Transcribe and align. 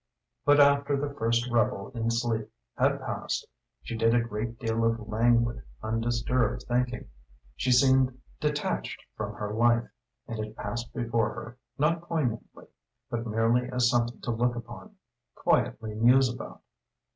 But 0.45 0.59
after 0.59 0.97
the 0.99 1.13
first 1.13 1.47
revel 1.51 1.91
in 1.93 2.09
sleep 2.09 2.49
had 2.75 2.99
passed 3.01 3.45
she 3.83 3.95
did 3.95 4.15
a 4.15 4.19
great 4.19 4.57
deal 4.57 4.83
of 4.83 5.07
languid, 5.07 5.61
undisturbed 5.83 6.63
thinking. 6.67 7.07
She 7.55 7.71
seemed 7.71 8.19
detached 8.39 8.99
from 9.15 9.35
her 9.35 9.53
life, 9.53 9.87
and 10.27 10.39
it 10.43 10.55
passed 10.57 10.91
before 10.95 11.31
her, 11.35 11.57
not 11.77 12.01
poignantly, 12.01 12.65
but 13.11 13.27
merely 13.27 13.69
as 13.71 13.91
something 13.91 14.19
to 14.21 14.31
look 14.31 14.55
upon, 14.55 14.95
quietly 15.35 15.93
muse 15.93 16.33
about. 16.33 16.63